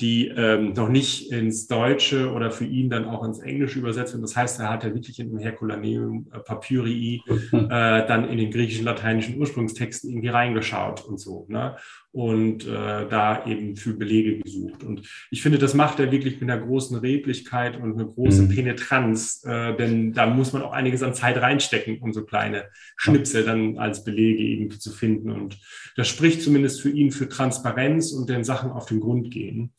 die 0.00 0.28
ähm, 0.28 0.72
noch 0.72 0.88
nicht 0.88 1.30
ins 1.30 1.66
Deutsche 1.66 2.32
oder 2.32 2.50
für 2.50 2.64
ihn 2.64 2.90
dann 2.90 3.04
auch 3.04 3.24
ins 3.24 3.38
Englische 3.38 3.78
übersetzt 3.78 4.12
werden. 4.12 4.22
Das 4.22 4.36
heißt, 4.36 4.60
er 4.60 4.70
hat 4.70 4.84
ja 4.84 4.94
wirklich 4.94 5.18
in 5.20 5.30
dem 5.30 5.38
Herculaneum 5.38 6.28
äh, 6.32 6.38
Papyrii 6.40 7.22
äh, 7.52 7.68
dann 7.68 8.28
in 8.28 8.38
den 8.38 8.50
griechischen, 8.50 8.84
lateinischen 8.84 9.38
Ursprungstexten 9.38 10.10
irgendwie 10.10 10.28
reingeschaut 10.28 11.04
und 11.04 11.20
so. 11.20 11.46
Ne? 11.48 11.76
Und 12.10 12.66
äh, 12.66 13.08
da 13.08 13.46
eben 13.46 13.76
für 13.76 13.94
Belege 13.94 14.38
gesucht. 14.38 14.82
Und 14.82 15.08
ich 15.30 15.40
finde, 15.40 15.58
das 15.58 15.72
macht 15.72 15.98
er 15.98 16.10
wirklich 16.10 16.40
mit 16.40 16.50
einer 16.50 16.60
großen 16.60 16.98
Redlichkeit 16.98 17.80
und 17.80 17.94
einer 17.94 18.04
großen 18.04 18.48
mhm. 18.48 18.54
Penetranz, 18.54 19.42
äh, 19.46 19.74
denn 19.76 20.12
da 20.12 20.26
muss 20.26 20.52
man 20.52 20.62
auch 20.62 20.72
einiges 20.72 21.02
an 21.02 21.14
Zeit 21.14 21.40
reinstecken, 21.40 21.98
um 22.00 22.12
so 22.12 22.24
kleine 22.24 22.64
Schnipsel 22.96 23.44
dann 23.44 23.78
als 23.78 24.04
Belege 24.04 24.42
irgendwie 24.42 24.78
zu 24.78 24.90
finden. 24.90 25.30
Und 25.30 25.58
das 25.96 26.08
spricht 26.08 26.42
zumindest 26.42 26.82
für 26.82 26.90
ihn 26.90 27.12
für 27.12 27.28
Transparenz 27.28 28.12
und 28.12 28.28
den 28.28 28.44
Sachen 28.44 28.70
auf 28.70 28.86
den 28.86 29.00
Grund 29.00 29.30
gehen. 29.30 29.72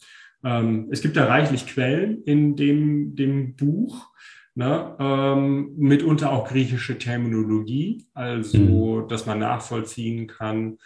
Ähm, 0.43 0.87
es 0.91 1.01
gibt 1.01 1.15
da 1.15 1.25
reichlich 1.25 1.67
Quellen 1.67 2.23
in 2.23 2.55
dem, 2.55 3.15
dem 3.15 3.55
Buch. 3.55 4.09
Ne? 4.55 4.95
Ähm, 4.99 5.73
mitunter 5.77 6.31
auch 6.31 6.47
griechische 6.47 6.97
Terminologie, 6.97 8.05
also 8.13 8.57
mhm. 8.57 9.07
dass 9.07 9.25
man 9.25 9.39
nachvollziehen 9.39 10.27
kann, 10.27 10.77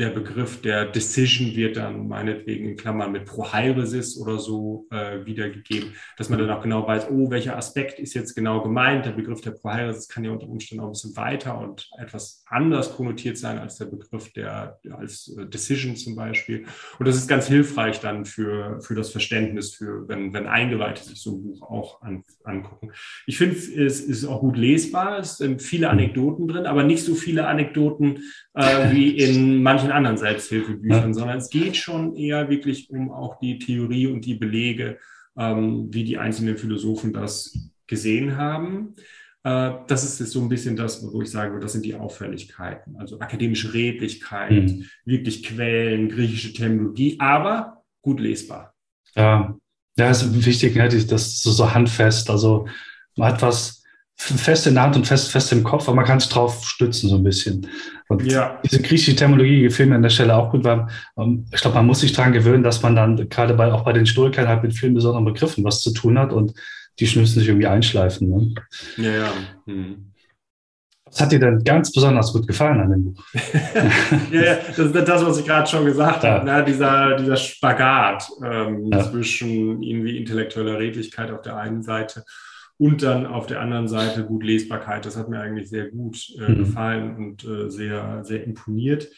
der 0.00 0.10
Begriff 0.10 0.62
der 0.62 0.86
Decision 0.86 1.54
wird 1.54 1.76
dann 1.76 2.08
meinetwegen 2.08 2.70
in 2.70 2.76
Klammern 2.76 3.12
mit 3.12 3.26
Prohairesis 3.26 4.16
oder 4.18 4.38
so 4.38 4.86
äh, 4.90 5.26
wiedergegeben, 5.26 5.92
dass 6.16 6.30
man 6.30 6.38
dann 6.38 6.50
auch 6.50 6.62
genau 6.62 6.86
weiß, 6.86 7.10
oh, 7.10 7.30
welcher 7.30 7.56
Aspekt 7.56 7.98
ist 7.98 8.14
jetzt 8.14 8.34
genau 8.34 8.62
gemeint. 8.62 9.04
Der 9.04 9.12
Begriff 9.12 9.42
der 9.42 9.50
Prohairesis 9.50 10.08
kann 10.08 10.24
ja 10.24 10.30
unter 10.30 10.48
Umständen 10.48 10.82
auch 10.82 10.88
ein 10.88 10.92
bisschen 10.92 11.16
weiter 11.16 11.58
und 11.60 11.90
etwas 11.98 12.42
anders 12.46 12.96
konnotiert 12.96 13.36
sein 13.36 13.58
als 13.58 13.76
der 13.76 13.84
Begriff 13.84 14.32
der 14.32 14.78
als 14.90 15.36
äh, 15.38 15.46
Decision 15.46 15.96
zum 15.96 16.16
Beispiel. 16.16 16.64
Und 16.98 17.06
das 17.06 17.16
ist 17.16 17.28
ganz 17.28 17.46
hilfreich 17.46 18.00
dann 18.00 18.24
für, 18.24 18.80
für 18.80 18.94
das 18.94 19.10
Verständnis, 19.10 19.74
für 19.74 20.08
wenn, 20.08 20.32
wenn 20.32 20.46
Eingeweihte 20.46 21.04
sich 21.04 21.20
so 21.20 21.32
ein 21.36 21.42
Buch 21.42 21.62
auch 21.62 22.00
an, 22.00 22.24
angucken. 22.44 22.92
Ich 23.26 23.36
finde, 23.36 23.56
es 23.56 24.00
ist 24.00 24.24
auch 24.24 24.40
gut 24.40 24.56
lesbar, 24.56 25.18
es 25.18 25.36
sind 25.36 25.60
viele. 25.60 25.90
Anekdoten 25.90 26.48
drin, 26.48 26.66
aber 26.66 26.82
nicht 26.82 27.04
so 27.04 27.14
viele 27.14 27.46
Anekdoten 27.46 28.20
äh, 28.54 28.92
wie 28.92 29.10
in 29.10 29.62
manchen 29.62 29.89
in 29.90 29.96
anderen 29.96 30.16
Selbsthilfebüchern, 30.16 31.08
ja. 31.08 31.14
sondern 31.14 31.38
es 31.38 31.50
geht 31.50 31.76
schon 31.76 32.14
eher 32.16 32.48
wirklich 32.48 32.90
um 32.90 33.10
auch 33.10 33.38
die 33.40 33.58
Theorie 33.58 34.06
und 34.06 34.24
die 34.24 34.34
Belege, 34.34 34.98
ähm, 35.36 35.88
wie 35.92 36.04
die 36.04 36.18
einzelnen 36.18 36.56
Philosophen 36.56 37.12
das 37.12 37.70
gesehen 37.86 38.36
haben. 38.36 38.94
Äh, 39.42 39.72
das 39.86 40.04
ist 40.04 40.30
so 40.30 40.40
ein 40.40 40.48
bisschen 40.48 40.76
das, 40.76 41.02
wo 41.12 41.22
ich 41.22 41.30
sage, 41.30 41.58
das 41.60 41.72
sind 41.72 41.84
die 41.84 41.94
Auffälligkeiten. 41.94 42.96
Also 42.96 43.18
akademische 43.20 43.74
Redlichkeit, 43.74 44.52
mhm. 44.52 44.86
wirklich 45.04 45.42
Quellen, 45.42 46.08
griechische 46.08 46.52
Terminologie, 46.52 47.16
aber 47.18 47.82
gut 48.02 48.20
lesbar. 48.20 48.74
Ja, 49.14 49.56
ja, 49.96 50.10
ist 50.10 50.46
wichtig, 50.46 50.76
ne, 50.76 50.88
das 50.88 51.42
so, 51.42 51.50
so 51.50 51.74
handfest. 51.74 52.30
Also 52.30 52.66
man 53.16 53.32
hat 53.32 53.42
was 53.42 53.79
fest 54.20 54.66
in 54.66 54.74
der 54.74 54.82
Hand 54.82 54.96
und 54.96 55.06
fest, 55.06 55.30
fest 55.30 55.50
im 55.52 55.64
Kopf, 55.64 55.88
aber 55.88 55.96
man 55.96 56.04
kann 56.04 56.20
sich 56.20 56.28
drauf 56.28 56.62
stützen 56.64 57.08
so 57.08 57.16
ein 57.16 57.24
bisschen. 57.24 57.66
Und 58.08 58.30
ja. 58.30 58.60
diese 58.62 58.82
griechische 58.82 59.16
Terminologie 59.16 59.62
gefällt 59.62 59.88
mir 59.88 59.94
an 59.94 60.02
der 60.02 60.10
Stelle 60.10 60.36
auch 60.36 60.50
gut, 60.50 60.62
weil 60.62 60.86
ähm, 61.16 61.46
ich 61.52 61.60
glaube, 61.60 61.76
man 61.76 61.86
muss 61.86 62.00
sich 62.00 62.12
daran 62.12 62.32
gewöhnen, 62.32 62.62
dass 62.62 62.82
man 62.82 62.94
dann 62.94 63.28
gerade 63.28 63.54
bei, 63.54 63.72
auch 63.72 63.82
bei 63.82 63.92
den 63.92 64.06
Stoikern 64.06 64.46
halt 64.46 64.62
mit 64.62 64.74
vielen 64.74 64.94
besonderen 64.94 65.24
Begriffen 65.24 65.64
was 65.64 65.80
zu 65.80 65.92
tun 65.92 66.18
hat 66.18 66.32
und 66.32 66.52
die 66.98 67.04
müssen 67.04 67.38
sich 67.38 67.48
irgendwie 67.48 67.66
einschleifen. 67.66 68.28
Ne? 68.28 68.54
Ja, 68.98 69.10
ja. 69.10 69.32
Hm. 69.66 70.12
Was 71.06 71.20
hat 71.20 71.32
dir 71.32 71.40
denn 71.40 71.64
ganz 71.64 71.90
besonders 71.90 72.32
gut 72.32 72.46
gefallen 72.46 72.80
an 72.80 72.90
dem 72.90 73.04
Buch? 73.04 73.24
ja, 74.30 74.42
ja, 74.42 74.54
das 74.54 74.78
ist 74.78 74.94
das, 74.94 75.24
was 75.24 75.38
ich 75.38 75.46
gerade 75.46 75.68
schon 75.68 75.84
gesagt 75.86 76.24
ja. 76.24 76.34
habe. 76.34 76.46
Ne? 76.46 76.64
Dieser, 76.64 77.16
dieser 77.16 77.36
Spagat 77.36 78.28
ähm, 78.44 78.90
ja. 78.92 79.10
zwischen 79.10 79.82
irgendwie 79.82 80.18
intellektueller 80.18 80.78
Redlichkeit 80.78 81.30
auf 81.30 81.42
der 81.42 81.56
einen 81.56 81.82
Seite 81.82 82.22
und 82.80 83.02
dann 83.02 83.26
auf 83.26 83.46
der 83.46 83.60
anderen 83.60 83.88
Seite 83.88 84.24
gut 84.24 84.42
Lesbarkeit. 84.42 85.04
Das 85.04 85.14
hat 85.14 85.28
mir 85.28 85.38
eigentlich 85.38 85.68
sehr 85.68 85.90
gut 85.90 86.30
äh, 86.38 86.50
mhm. 86.50 86.58
gefallen 86.60 87.16
und 87.16 87.44
äh, 87.44 87.68
sehr, 87.68 88.24
sehr 88.24 88.42
imponiert. 88.42 89.10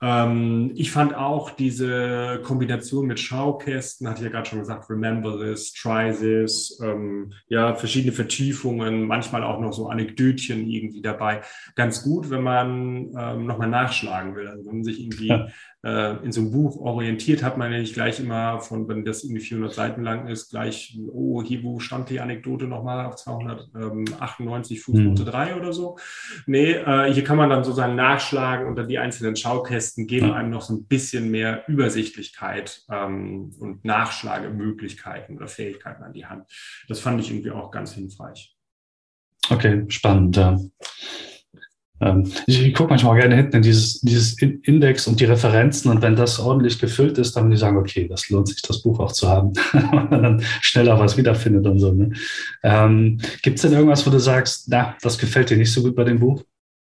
Ähm, 0.00 0.72
ich 0.74 0.90
fand 0.90 1.14
auch 1.14 1.50
diese 1.50 2.40
Kombination 2.44 3.06
mit 3.06 3.18
Schaukästen, 3.18 4.08
hatte 4.08 4.20
ich 4.20 4.24
ja 4.26 4.30
gerade 4.30 4.48
schon 4.48 4.60
gesagt, 4.60 4.88
Remember 4.90 5.38
this, 5.38 5.72
Try 5.72 6.12
this, 6.12 6.78
ähm, 6.82 7.32
ja, 7.48 7.74
verschiedene 7.74 8.12
Vertiefungen, 8.12 9.06
manchmal 9.06 9.42
auch 9.42 9.60
noch 9.60 9.72
so 9.72 9.88
Anekdötchen 9.88 10.68
irgendwie 10.68 11.02
dabei. 11.02 11.40
Ganz 11.74 12.02
gut, 12.02 12.30
wenn 12.30 12.42
man 12.42 13.10
ähm, 13.18 13.46
nochmal 13.46 13.68
nachschlagen 13.68 14.36
will. 14.36 14.46
Also 14.46 14.66
wenn 14.66 14.76
man 14.76 14.84
sich 14.84 15.00
irgendwie 15.00 15.28
ja 15.28 15.48
äh, 15.84 16.16
in 16.24 16.32
so 16.32 16.40
einem 16.40 16.50
Buch 16.50 16.80
orientiert, 16.80 17.42
hat 17.42 17.56
man 17.56 17.72
ja 17.72 17.78
nicht 17.78 17.94
gleich 17.94 18.18
immer 18.18 18.60
von, 18.60 18.88
wenn 18.88 19.04
das 19.04 19.22
irgendwie 19.22 19.42
400 19.42 19.72
Seiten 19.72 20.02
lang 20.02 20.26
ist, 20.26 20.50
gleich, 20.50 20.98
oh, 21.12 21.42
hier, 21.42 21.62
wo 21.62 21.78
stand 21.78 22.10
die 22.10 22.20
Anekdote 22.20 22.66
nochmal 22.66 23.06
auf 23.06 23.16
298 23.16 24.82
Fußnote 24.82 25.22
mhm. 25.22 25.26
3 25.26 25.56
oder 25.56 25.72
so. 25.72 25.96
Nee, 26.46 26.72
äh, 26.72 27.12
hier 27.12 27.22
kann 27.22 27.36
man 27.36 27.50
dann 27.50 27.64
sozusagen 27.64 27.94
nachschlagen 27.94 28.74
dann 28.74 28.88
die 28.88 28.98
einzelnen 28.98 29.36
Schaukästen 29.36 29.87
geben 29.96 30.32
einem 30.32 30.50
noch 30.50 30.62
so 30.62 30.74
ein 30.74 30.84
bisschen 30.84 31.30
mehr 31.30 31.64
Übersichtlichkeit 31.68 32.82
ähm, 32.90 33.52
und 33.58 33.84
Nachschlagemöglichkeiten 33.84 35.36
oder 35.36 35.48
Fähigkeiten 35.48 36.02
an 36.02 36.12
die 36.12 36.26
Hand. 36.26 36.44
Das 36.88 37.00
fand 37.00 37.20
ich 37.20 37.30
irgendwie 37.30 37.50
auch 37.50 37.70
ganz 37.70 37.92
hilfreich. 37.92 38.56
Okay, 39.50 39.84
spannend. 39.88 40.36
Ja. 40.36 40.58
Ähm, 42.00 42.30
ich, 42.46 42.64
ich 42.64 42.74
gucke 42.74 42.90
manchmal 42.90 43.18
gerne 43.18 43.34
hinten 43.34 43.56
in 43.56 43.62
dieses, 43.62 44.00
dieses 44.00 44.40
Index 44.40 45.06
und 45.08 45.18
die 45.20 45.24
Referenzen 45.24 45.90
und 45.90 46.02
wenn 46.02 46.14
das 46.14 46.38
ordentlich 46.38 46.78
gefüllt 46.78 47.18
ist, 47.18 47.34
dann 47.34 47.44
würde 47.44 47.54
ich 47.54 47.60
sagen, 47.60 47.76
okay, 47.76 48.06
das 48.08 48.28
lohnt 48.28 48.48
sich, 48.48 48.62
das 48.62 48.82
Buch 48.82 49.00
auch 49.00 49.12
zu 49.12 49.28
haben, 49.28 49.52
weil 49.72 50.08
man 50.08 50.22
dann 50.22 50.42
schneller 50.60 50.98
was 50.98 51.16
wiederfindet 51.16 51.66
und 51.66 51.78
so. 51.78 51.92
Ne? 51.92 52.12
Ähm, 52.62 53.20
Gibt 53.42 53.56
es 53.56 53.62
denn 53.62 53.72
irgendwas, 53.72 54.06
wo 54.06 54.10
du 54.10 54.20
sagst, 54.20 54.68
na, 54.68 54.96
das 55.02 55.18
gefällt 55.18 55.50
dir 55.50 55.56
nicht 55.56 55.72
so 55.72 55.82
gut 55.82 55.96
bei 55.96 56.04
dem 56.04 56.20
Buch? 56.20 56.44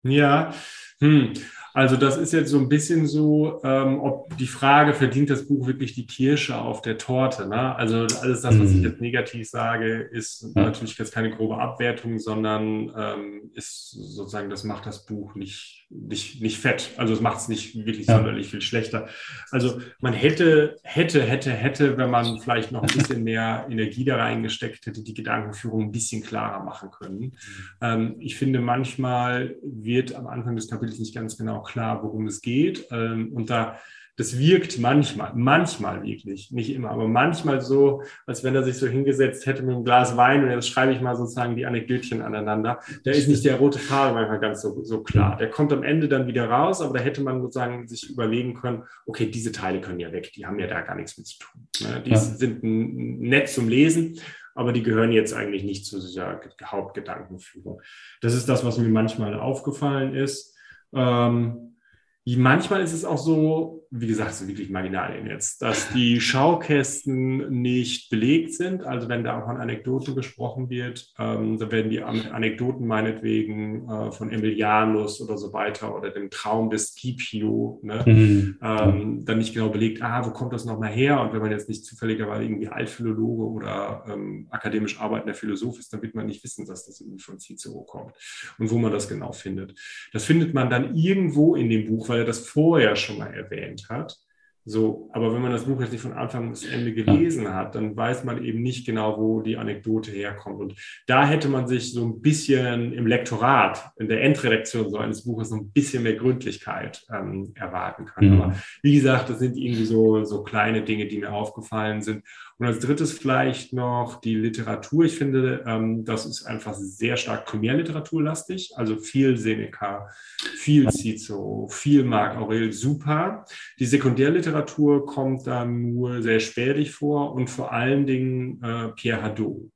Ja, 0.04 0.54
hm. 1.00 1.34
Also 1.74 1.98
das 1.98 2.18
ist 2.18 2.34
jetzt 2.34 2.52
so 2.52 2.60
ein 2.60 2.70
bisschen 2.70 3.08
so, 3.08 3.60
ähm, 3.64 4.00
ob 4.00 4.38
die 4.38 4.46
Frage, 4.46 4.94
verdient 4.94 5.32
das 5.32 5.48
Buch 5.48 5.66
wirklich 5.66 5.96
die 5.96 6.06
Kirsche 6.06 6.56
auf 6.56 6.84
der 6.84 7.00
Torte? 7.00 7.48
Ne? 7.48 7.76
Also 7.76 8.06
alles 8.22 8.42
das, 8.42 8.60
was 8.60 8.70
ich 8.70 8.78
mhm. 8.78 8.84
jetzt 8.84 9.02
negativ 9.02 9.50
sage, 9.50 10.02
ist 10.02 10.56
natürlich 10.56 10.96
jetzt 11.00 11.14
keine 11.14 11.32
grobe 11.32 11.58
Abwertung, 11.58 12.20
sondern 12.20 12.94
ähm, 12.96 13.52
ist 13.56 13.90
sozusagen, 13.90 14.52
das 14.52 14.64
macht 14.64 14.86
das 14.86 15.08
Buch 15.08 15.34
nicht, 15.34 15.83
nicht, 15.94 16.42
nicht 16.42 16.60
fett. 16.60 16.92
Also 16.98 17.14
es 17.14 17.22
macht 17.22 17.38
es 17.38 17.48
nicht 17.48 17.76
wirklich 17.86 18.08
ja. 18.08 18.16
sonderlich 18.16 18.50
viel 18.50 18.62
schlechter. 18.62 19.08
Also 19.52 19.80
man 20.00 20.14
hätte, 20.14 20.78
hätte, 20.84 21.22
hätte, 21.22 21.52
hätte, 21.52 21.98
wenn 21.98 22.10
man 22.10 22.40
vielleicht 22.40 22.72
noch 22.72 22.82
ein 22.82 22.98
bisschen 22.98 23.24
mehr 23.24 23.68
Energie 23.70 24.04
da 24.04 24.18
reingesteckt 24.18 24.86
hätte, 24.86 25.04
die 25.04 25.14
Gedankenführung 25.14 25.84
ein 25.84 25.92
bisschen 25.92 26.24
klarer 26.24 26.64
machen 26.64 26.90
können. 26.92 27.20
Mhm. 27.20 27.34
Ähm, 27.82 28.16
ich 28.20 28.38
finde, 28.38 28.60
manchmal 28.60 29.56
wird 29.62 30.16
am 30.16 30.28
Anfang 30.28 30.56
des 30.56 30.70
Kapitels 30.70 31.00
nicht 31.00 31.16
ganz 31.16 31.38
genau 31.38 31.62
klar, 31.62 32.04
worum 32.04 32.28
es 32.28 32.42
geht. 32.42 32.88
Ähm, 32.92 33.32
und 33.34 33.50
da, 33.50 33.78
das 34.16 34.38
wirkt 34.38 34.78
manchmal, 34.78 35.32
manchmal 35.36 36.04
wirklich, 36.04 36.52
nicht 36.52 36.72
immer, 36.72 36.92
aber 36.92 37.08
manchmal 37.08 37.62
so, 37.62 38.04
als 38.28 38.44
wenn 38.44 38.54
er 38.54 38.64
sich 38.64 38.78
so 38.78 38.86
hingesetzt 38.86 39.48
hätte 39.48 39.64
mit 39.64 39.76
einem 39.76 39.84
Glas 39.84 40.16
Wein 40.16 40.44
und 40.44 40.52
jetzt 40.52 40.68
schreibe 40.68 40.94
ich 40.94 41.02
mal 41.02 41.16
sozusagen 41.16 41.56
die 41.56 41.66
Anekdötchen 41.66 42.22
aneinander. 42.22 42.80
Da 43.04 43.12
ist 43.12 43.28
nicht 43.28 43.44
der 43.44 43.56
rote 43.56 43.80
Faden 43.80 44.14
manchmal 44.14 44.40
ganz 44.40 44.62
so, 44.62 44.84
so 44.84 45.02
klar. 45.02 45.38
Der 45.38 45.50
kommt 45.50 45.74
am 45.74 45.82
Ende 45.82 46.08
dann 46.08 46.28
wieder 46.28 46.48
raus, 46.48 46.82
aber 46.82 47.00
da 47.00 47.04
hätte 47.04 47.24
man 47.24 47.42
sozusagen 47.42 47.88
sich 47.88 48.08
überlegen 48.08 48.54
können, 48.54 48.84
okay, 49.08 49.26
diese 49.26 49.52
Teile 49.52 49.82
können 49.82 50.00
ja 50.00 50.12
weg, 50.12 50.32
die 50.34 50.46
haben 50.46 50.60
ja 50.60 50.68
da 50.68 50.82
gar 50.82 50.96
nichts 50.96 51.18
mit 51.18 51.26
zu 51.26 51.40
tun. 51.40 51.68
Ne? 51.82 52.04
Die 52.06 52.12
ja. 52.12 52.18
sind 52.18 52.64
nett 52.64 53.50
zum 53.50 53.68
Lesen, 53.68 54.20
aber 54.54 54.74
die 54.74 54.84
gehören 54.84 55.12
jetzt 55.12 55.34
eigentlich 55.34 55.64
nicht 55.64 55.88
zu 55.88 56.00
dieser 56.00 56.40
Hauptgedankenführung. 56.64 57.82
Das 58.22 58.36
ist 58.36 58.48
das, 58.48 58.64
was 58.64 58.78
mir 58.78 58.90
manchmal 58.90 59.40
aufgefallen 59.40 60.14
ist. 60.14 60.56
Ähm, 60.94 61.78
manchmal 62.26 62.82
ist 62.82 62.94
es 62.94 63.06
auch 63.06 63.18
so, 63.18 63.83
wie 63.96 64.08
gesagt, 64.08 64.34
so 64.34 64.48
wirklich 64.48 64.72
Marginalien 64.72 65.28
jetzt, 65.28 65.62
dass 65.62 65.90
die 65.94 66.20
Schaukästen 66.22 67.62
nicht 67.62 68.10
belegt 68.10 68.56
sind. 68.56 68.84
Also 68.84 69.08
wenn 69.08 69.24
da 69.24 69.40
auch 69.40 69.48
an 69.48 69.58
Anekdoten 69.58 70.16
gesprochen 70.16 70.72
wird, 70.72 71.14
ähm, 71.20 71.60
da 71.60 71.72
werden 71.72 71.92
die 71.92 72.02
Anekdoten 72.02 72.88
meinetwegen 72.88 73.88
äh, 73.88 74.12
von 74.12 74.32
Emilianus 74.32 75.22
oder 75.22 75.38
so 75.38 75.54
weiter 75.54 75.96
oder 75.96 76.10
dem 76.10 76.32
Traum 76.32 76.72
des 76.72 76.96
Scipio 76.96 77.80
ne, 77.84 78.04
mhm. 78.06 78.58
ähm, 78.64 79.26
dann 79.26 79.38
nicht 79.38 79.54
genau 79.54 79.70
belegt, 79.70 80.02
ah, 80.02 80.26
wo 80.26 80.32
kommt 80.32 80.54
das 80.54 80.66
nochmal 80.66 80.92
her? 80.92 81.22
Und 81.22 81.34
wenn 81.34 81.42
man 81.42 81.52
jetzt 81.52 81.70
nicht 81.70 81.86
zufälligerweise 81.86 82.46
irgendwie 82.46 82.70
Altphilologe 82.70 83.44
oder 83.44 84.06
ähm, 84.08 84.48
akademisch 84.50 85.00
arbeitender 85.00 85.36
Philosoph 85.36 85.78
ist, 85.78 85.94
dann 85.94 86.02
wird 86.02 86.16
man 86.16 86.26
nicht 86.26 86.44
wissen, 86.44 86.66
dass 86.66 86.88
das 86.88 87.00
irgendwie 87.00 87.22
von 87.22 87.38
Cicero 87.38 87.84
kommt 87.84 88.16
und 88.58 88.72
wo 88.72 88.80
man 88.80 88.92
das 88.92 89.08
genau 89.08 89.34
findet. 89.34 89.78
Das 90.14 90.26
findet 90.26 90.56
man 90.56 90.72
dann 90.72 90.96
irgendwo 90.96 91.56
in 91.56 91.70
dem 91.70 91.86
Buch, 91.86 92.10
weil 92.10 92.20
er 92.20 92.26
das 92.26 92.40
vorher 92.48 92.96
schon 92.96 93.20
mal 93.20 93.32
erwähnt 93.32 93.83
hat. 93.90 94.18
So, 94.66 95.10
aber 95.12 95.34
wenn 95.34 95.42
man 95.42 95.52
das 95.52 95.66
Buch 95.66 95.82
jetzt 95.82 95.92
nicht 95.92 96.02
von 96.02 96.14
Anfang 96.14 96.50
bis 96.50 96.66
Ende 96.66 96.94
gelesen 96.94 97.54
hat, 97.54 97.76
dann 97.76 97.98
weiß 97.98 98.24
man 98.24 98.44
eben 98.46 98.62
nicht 98.62 98.86
genau, 98.86 99.20
wo 99.20 99.42
die 99.42 99.58
Anekdote 99.58 100.10
herkommt. 100.12 100.62
Und 100.62 100.76
da 101.06 101.28
hätte 101.28 101.50
man 101.50 101.68
sich 101.68 101.92
so 101.92 102.06
ein 102.06 102.22
bisschen 102.22 102.94
im 102.94 103.06
Lektorat, 103.06 103.92
in 103.98 104.08
der 104.08 104.22
Endredaktion 104.22 104.90
so 104.90 104.98
eines 105.00 105.26
Buches, 105.26 105.50
so 105.50 105.56
ein 105.56 105.72
bisschen 105.72 106.04
mehr 106.04 106.16
Gründlichkeit 106.16 107.06
ähm, 107.14 107.52
erwarten 107.56 108.06
können. 108.06 108.36
Mhm. 108.36 108.42
Aber 108.42 108.56
wie 108.82 108.96
gesagt, 108.96 109.30
das 109.30 109.40
sind 109.40 109.58
irgendwie 109.58 109.86
so, 109.86 110.24
so 110.24 110.44
kleine 110.44 110.82
Dinge, 110.84 111.08
die 111.08 111.18
mir 111.18 111.34
aufgefallen 111.34 112.02
sind. 112.02 112.24
Und 112.64 112.70
als 112.70 112.80
drittes 112.80 113.12
vielleicht 113.12 113.74
noch 113.74 114.22
die 114.22 114.36
Literatur. 114.36 115.04
Ich 115.04 115.18
finde, 115.18 115.66
ähm, 115.68 116.06
das 116.06 116.26
ist 116.26 116.46
einfach 116.46 116.74
sehr 116.74 117.18
stark 117.18 117.44
primärliteraturlastig, 117.46 118.72
also 118.78 118.96
viel 118.96 119.36
Seneca, 119.36 120.08
viel 120.56 120.90
Cicero, 120.90 121.68
viel 121.70 122.06
Marc 122.06 122.38
Aurel, 122.38 122.72
super. 122.72 123.44
Die 123.80 123.86
Sekundärliteratur 123.86 125.06
kommt 125.06 125.46
dann 125.46 125.94
nur 125.94 126.22
sehr 126.22 126.40
spärlich 126.40 126.92
vor 126.92 127.34
und 127.34 127.50
vor 127.50 127.74
allen 127.74 128.08
Dingen 128.08 128.64
äh, 128.64 128.94
Pierre 128.96 129.22
Hadot. 129.22 129.70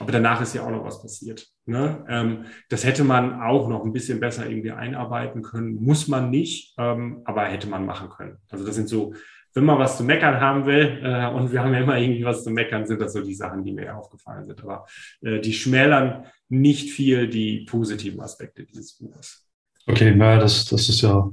Aber 0.00 0.10
danach 0.10 0.40
ist 0.40 0.56
ja 0.56 0.66
auch 0.66 0.72
noch 0.72 0.84
was 0.84 1.00
passiert. 1.00 1.46
Ne? 1.66 2.04
Ähm, 2.08 2.46
das 2.68 2.84
hätte 2.84 3.04
man 3.04 3.40
auch 3.42 3.68
noch 3.68 3.84
ein 3.84 3.92
bisschen 3.92 4.18
besser 4.18 4.50
irgendwie 4.50 4.72
einarbeiten 4.72 5.42
können. 5.42 5.76
Muss 5.76 6.08
man 6.08 6.30
nicht, 6.30 6.74
ähm, 6.78 7.22
aber 7.26 7.44
hätte 7.44 7.68
man 7.68 7.86
machen 7.86 8.08
können. 8.08 8.38
Also 8.50 8.66
das 8.66 8.74
sind 8.74 8.88
so 8.88 9.14
wenn 9.54 9.64
man 9.64 9.78
was 9.78 9.96
zu 9.96 10.04
meckern 10.04 10.40
haben 10.40 10.66
will, 10.66 11.00
äh, 11.02 11.28
und 11.28 11.52
wir 11.52 11.62
haben 11.62 11.72
ja 11.72 11.80
immer 11.80 11.96
irgendwie 11.96 12.24
was 12.24 12.42
zu 12.44 12.50
meckern, 12.50 12.86
sind 12.86 13.00
das 13.00 13.12
so 13.12 13.22
die 13.22 13.34
Sachen, 13.34 13.64
die 13.64 13.72
mir 13.72 13.96
aufgefallen 13.96 14.44
sind. 14.44 14.62
Aber 14.62 14.86
äh, 15.22 15.40
die 15.40 15.52
schmälern 15.52 16.26
nicht 16.48 16.90
viel 16.90 17.28
die 17.28 17.64
positiven 17.68 18.20
Aspekte 18.20 18.64
dieses 18.64 18.94
Buches. 18.94 19.46
Okay, 19.86 20.16
ja, 20.16 20.38
das, 20.38 20.64
das 20.66 20.88
ist 20.88 21.02
ja 21.02 21.30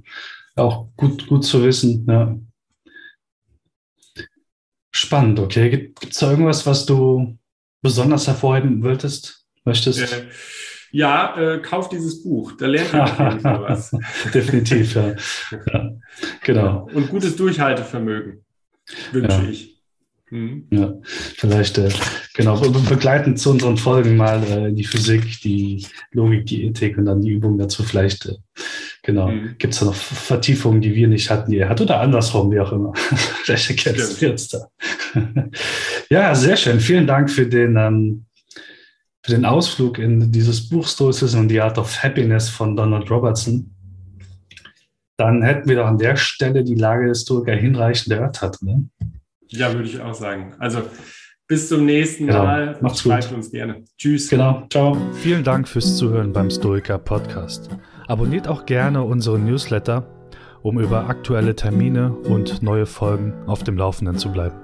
auch 0.55 0.87
gut, 0.95 1.27
gut 1.27 1.43
zu 1.43 1.63
wissen. 1.63 2.05
Ja. 2.07 2.37
Spannend, 4.91 5.39
okay. 5.39 5.69
Gibt 5.69 6.11
es 6.11 6.19
da 6.19 6.29
irgendwas, 6.29 6.65
was 6.65 6.85
du 6.85 7.37
besonders 7.81 8.27
hervorheben 8.27 8.83
wolltest, 8.83 9.47
möchtest? 9.63 10.13
Äh, 10.13 10.27
ja, 10.91 11.35
äh, 11.37 11.59
kauf 11.59 11.89
dieses 11.89 12.21
Buch, 12.23 12.53
da 12.53 12.67
lernt 12.67 12.93
ihr 12.93 13.03
auf 13.03 13.19
jeden 13.19 13.39
Fall 13.39 13.61
was. 13.61 13.91
Definitiv, 14.33 14.95
ja. 14.95 15.15
ja. 15.73 15.91
Genau. 16.43 16.89
Und 16.93 17.09
gutes 17.09 17.35
Durchhaltevermögen, 17.35 18.43
wünsche 19.11 19.43
ja. 19.43 19.49
ich. 19.49 19.71
Mhm. 20.31 20.67
Ja, 20.71 20.93
vielleicht, 21.03 21.77
äh, 21.77 21.89
genau, 22.33 22.57
begleitend 22.61 23.37
zu 23.37 23.51
unseren 23.51 23.75
Folgen 23.75 24.15
mal 24.15 24.41
äh, 24.43 24.71
die 24.71 24.85
Physik, 24.85 25.41
die 25.41 25.85
Logik, 26.13 26.45
die 26.45 26.63
Ethik 26.63 26.97
und 26.97 27.05
dann 27.05 27.21
die 27.21 27.31
Übung 27.31 27.57
dazu 27.57 27.83
vielleicht, 27.83 28.27
äh, 28.27 28.35
genau, 29.03 29.27
mhm. 29.27 29.55
gibt 29.57 29.73
es 29.73 29.81
da 29.81 29.87
noch 29.87 29.95
Vertiefungen, 29.95 30.79
die 30.79 30.95
wir 30.95 31.09
nicht 31.09 31.29
hatten, 31.29 31.51
die 31.51 31.57
er 31.57 31.67
hat 31.67 31.81
oder 31.81 31.99
andersrum, 31.99 32.49
wie 32.49 32.61
auch 32.61 32.71
immer. 32.71 32.93
vielleicht 33.43 33.69
erkennst 33.71 34.21
du 34.21 34.25
jetzt 34.25 34.53
da. 34.53 34.67
ja, 36.09 36.33
sehr 36.33 36.55
schön. 36.55 36.79
Vielen 36.79 37.07
Dank 37.07 37.29
für 37.29 37.45
den, 37.45 37.75
ähm, 37.75 38.25
für 39.23 39.31
den 39.31 39.45
Ausflug 39.45 39.99
in 39.99 40.31
dieses 40.31 40.67
Buch 40.67 40.87
Stoicism 40.87 41.39
und 41.39 41.49
the 41.49 41.61
Art 41.61 41.77
of 41.77 42.03
Happiness 42.03 42.49
von 42.49 42.75
Donald 42.75 43.09
Robertson. 43.09 43.69
Dann 45.17 45.43
hätten 45.43 45.69
wir 45.69 45.75
doch 45.75 45.85
an 45.85 45.99
der 45.99 46.15
Stelle 46.15 46.63
die 46.63 46.75
Lage 46.75 47.07
des 47.07 47.19
Historiker 47.19 47.53
hinreichend 47.53 48.11
erörtert. 48.11 48.61
Ne? 48.61 48.89
Ja, 49.49 49.71
würde 49.73 49.87
ich 49.87 49.99
auch 50.01 50.15
sagen. 50.15 50.53
Also 50.57 50.81
bis 51.47 51.67
zum 51.67 51.85
nächsten 51.85 52.27
genau. 52.27 52.43
Mal. 52.43 52.77
Macht's 52.81 53.01
Schreibt 53.01 53.27
gut. 53.27 53.37
uns 53.37 53.51
gerne. 53.51 53.83
Tschüss. 53.97 54.29
Genau. 54.29 54.65
Ciao. 54.71 54.97
Vielen 55.21 55.43
Dank 55.43 55.67
fürs 55.67 55.97
Zuhören 55.97 56.33
beim 56.33 56.49
Stoiker 56.49 56.97
Podcast. 56.97 57.69
Abonniert 58.07 58.47
auch 58.47 58.65
gerne 58.65 59.03
unseren 59.03 59.45
Newsletter, 59.45 60.07
um 60.63 60.79
über 60.79 61.09
aktuelle 61.09 61.55
Termine 61.55 62.13
und 62.13 62.63
neue 62.63 62.85
Folgen 62.85 63.33
auf 63.47 63.63
dem 63.63 63.77
Laufenden 63.77 64.17
zu 64.17 64.31
bleiben. 64.31 64.55